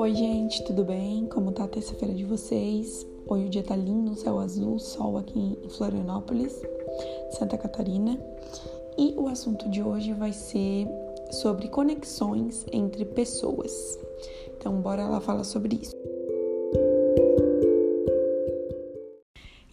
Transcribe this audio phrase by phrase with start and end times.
[0.00, 1.26] Oi, gente, tudo bem?
[1.26, 3.04] Como tá a terça-feira de vocês?
[3.26, 6.54] Hoje o dia tá lindo, céu azul, sol aqui em Florianópolis,
[7.32, 8.16] Santa Catarina.
[8.96, 10.86] E o assunto de hoje vai ser
[11.32, 13.98] sobre conexões entre pessoas.
[14.56, 15.96] Então, bora lá falar sobre isso.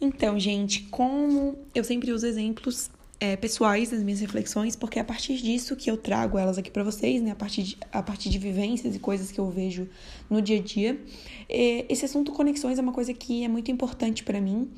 [0.01, 2.89] Então, gente, como eu sempre uso exemplos
[3.19, 6.69] é, pessoais nas minhas reflexões, porque é a partir disso que eu trago elas aqui
[6.69, 7.31] para vocês, né?
[7.31, 9.87] A partir, de, a partir de vivências e coisas que eu vejo
[10.29, 10.99] no dia a dia.
[11.47, 14.69] Esse assunto conexões é uma coisa que é muito importante para mim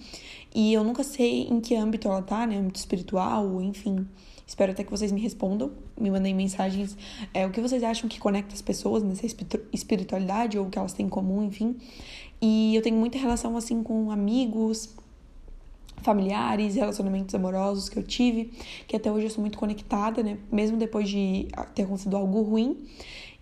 [0.54, 2.58] e eu nunca sei em que âmbito ela tá, né?
[2.58, 4.08] Âmbito espiritual, enfim.
[4.46, 6.98] Espero até que vocês me respondam, me mandem mensagens.
[7.34, 9.26] É, o que vocês acham que conecta as pessoas nessa
[9.74, 11.76] espiritualidade ou o que elas têm em comum, enfim.
[12.42, 14.96] E eu tenho muita relação assim com amigos,
[16.02, 18.52] familiares, relacionamentos amorosos que eu tive,
[18.88, 20.38] que até hoje eu sou muito conectada, né?
[20.52, 22.88] Mesmo depois de ter acontecido algo ruim.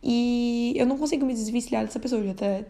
[0.02, 2.22] E eu não consigo me desvencilhar dessa pessoa.
[2.22, 2.66] Eu até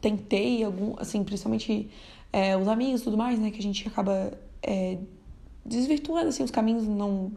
[0.00, 1.88] tentei, algum, assim, principalmente
[2.32, 3.50] é, os amigos e tudo mais, né?
[3.50, 4.32] Que a gente acaba
[4.62, 4.98] é,
[5.64, 7.32] desvirtuando, assim, os caminhos não,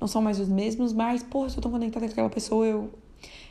[0.00, 0.92] não são mais os mesmos.
[0.92, 2.90] Mas, pô, se eu tô conectada com aquela pessoa, eu,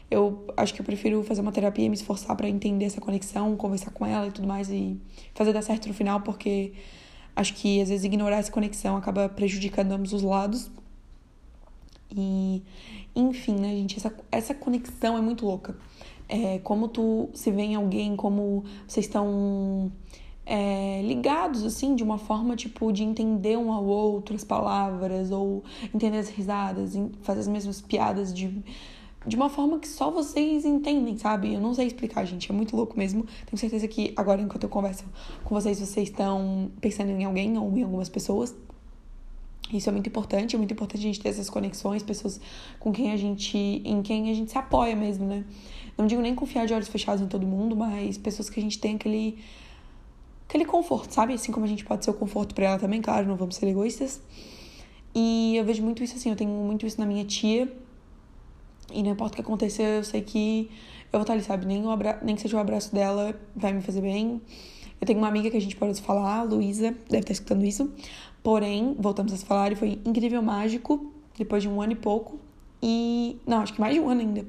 [0.10, 3.92] eu acho que eu prefiro fazer uma terapia, me esforçar para entender essa conexão, conversar
[3.92, 5.00] com ela e tudo mais e
[5.34, 6.74] fazer dar certo no final, porque
[7.36, 10.72] Acho que às vezes ignorar essa conexão acaba prejudicando ambos os lados.
[12.10, 12.62] E,
[13.16, 15.76] enfim, né, gente, essa, essa conexão é muito louca.
[16.30, 19.92] É, como tu se vê em alguém, como vocês estão
[20.46, 25.64] é, ligados, assim, de uma forma, tipo, de entender um ao outro as palavras, ou
[25.94, 28.64] entender as risadas, fazer as mesmas piadas de
[29.26, 31.54] de uma forma que só vocês entendem, sabe?
[31.54, 33.26] Eu não sei explicar, gente, é muito louco mesmo.
[33.46, 35.04] Tenho certeza que agora, enquanto eu converso
[35.44, 38.56] com vocês, vocês estão pensando em alguém ou em algumas pessoas.
[39.74, 42.40] Isso é muito importante, é muito importante a gente ter essas conexões, pessoas
[42.80, 45.44] com quem a gente, em quem a gente se apoia mesmo, né?
[45.98, 48.78] Não digo nem confiar de olhos fechados em todo mundo, mas pessoas que a gente
[48.78, 49.40] tem aquele
[50.48, 51.34] aquele conforto, sabe?
[51.34, 53.68] Assim como a gente pode ser o conforto para ela também, claro, não vamos ser
[53.68, 54.22] egoístas.
[55.14, 57.72] E eu vejo muito isso assim, eu tenho muito isso na minha tia,
[58.94, 60.70] e não importa o que aconteça, eu sei que
[61.12, 61.66] eu vou estar ali, sabe?
[61.66, 62.20] Nem, abra...
[62.24, 64.42] Nem que seja o abraço dela vai me fazer bem.
[65.00, 67.92] Eu tenho uma amiga que a gente pode falar, Luísa, deve estar escutando isso.
[68.44, 72.40] Porém, voltamos a se falar e foi incrível, mágico, depois de um ano e pouco.
[72.82, 73.38] E.
[73.46, 74.46] Não, acho que mais de um ano ainda.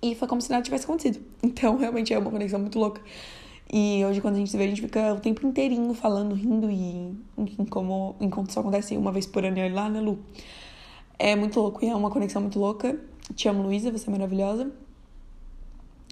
[0.00, 1.20] E foi como se nada tivesse acontecido.
[1.42, 3.02] Então, realmente é uma conexão muito louca.
[3.72, 6.70] E hoje, quando a gente se vê, a gente fica o tempo inteirinho falando, rindo
[6.70, 7.16] e.
[7.36, 10.18] Enfim, como enquanto isso acontece uma vez por ano e lá, né, Lu?
[11.18, 12.98] É muito louco e é uma conexão muito louca.
[13.34, 14.70] Te amo, Luísa, você é maravilhosa.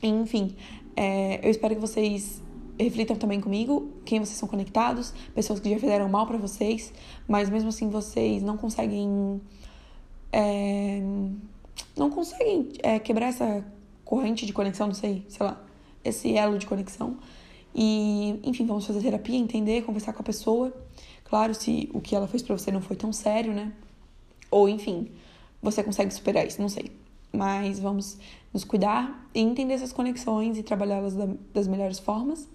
[0.03, 0.56] Enfim,
[0.97, 2.43] é, eu espero que vocês
[2.78, 6.93] reflitam também comigo quem vocês são conectados, pessoas que já fizeram mal para vocês,
[7.28, 9.41] mas mesmo assim vocês não conseguem.
[10.33, 11.03] É,
[11.97, 13.65] não conseguem é, quebrar essa
[14.05, 15.60] corrente de conexão, não sei, sei lá,
[16.05, 17.19] esse elo de conexão.
[17.75, 20.72] E, enfim, vamos fazer terapia, entender, conversar com a pessoa.
[21.25, 23.72] Claro, se o que ela fez pra você não foi tão sério, né?
[24.50, 25.11] Ou enfim,
[25.62, 26.91] você consegue superar isso, não sei.
[27.33, 28.19] Mas vamos
[28.53, 31.15] nos cuidar e entender essas conexões e trabalhá-las
[31.55, 32.49] das melhores formas.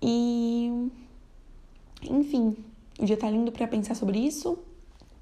[0.00, 0.90] E
[2.02, 2.56] enfim,
[2.98, 4.58] o dia tá lindo para pensar sobre isso,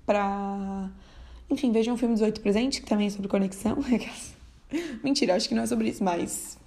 [0.06, 0.90] para
[1.50, 3.76] enfim, vejam um filme 18 presente, que também é sobre conexão.
[5.02, 6.58] Mentira, acho que não é sobre isso, mas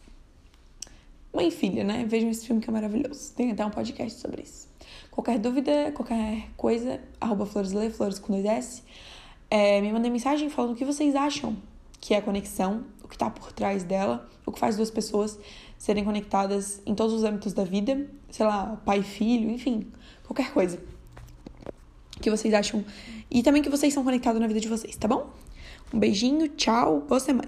[1.34, 2.06] mãe e filha, né?
[2.07, 3.34] Vejam esse filme que é maravilhoso.
[3.35, 4.67] Tem até um podcast sobre isso.
[5.11, 8.83] Qualquer dúvida, qualquer coisa, arroba floresle, flores com dois S.
[9.49, 11.55] É, me mandem mensagem falando o que vocês acham
[11.99, 15.37] que é a conexão, o que está por trás dela, o que faz duas pessoas
[15.77, 19.91] serem conectadas em todos os âmbitos da vida, sei lá, pai filho, enfim,
[20.25, 20.79] qualquer coisa.
[22.21, 22.83] Que vocês acham
[23.29, 25.29] e também que vocês são conectados na vida de vocês, tá bom?
[25.93, 27.45] Um beijinho, tchau, boa semana.